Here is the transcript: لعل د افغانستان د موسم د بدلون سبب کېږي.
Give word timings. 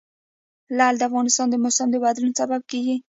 لعل 0.77 0.95
د 0.97 1.01
افغانستان 1.09 1.47
د 1.49 1.55
موسم 1.63 1.87
د 1.91 1.95
بدلون 2.03 2.31
سبب 2.39 2.61
کېږي. 2.71 2.95